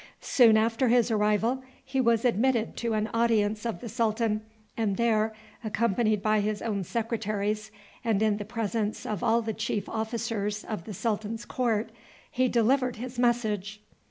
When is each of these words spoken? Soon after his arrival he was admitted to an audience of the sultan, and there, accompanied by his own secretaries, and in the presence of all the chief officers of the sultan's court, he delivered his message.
Soon 0.19 0.57
after 0.57 0.87
his 0.87 1.11
arrival 1.11 1.61
he 1.85 2.01
was 2.01 2.25
admitted 2.25 2.75
to 2.77 2.93
an 2.93 3.05
audience 3.13 3.67
of 3.67 3.81
the 3.81 3.87
sultan, 3.87 4.41
and 4.75 4.97
there, 4.97 5.31
accompanied 5.63 6.23
by 6.23 6.39
his 6.39 6.59
own 6.59 6.83
secretaries, 6.83 7.69
and 8.03 8.19
in 8.23 8.37
the 8.37 8.43
presence 8.43 9.05
of 9.05 9.21
all 9.23 9.43
the 9.43 9.53
chief 9.53 9.87
officers 9.87 10.63
of 10.63 10.85
the 10.85 10.93
sultan's 10.95 11.45
court, 11.45 11.91
he 12.31 12.47
delivered 12.47 12.95
his 12.95 13.19
message. 13.19 13.79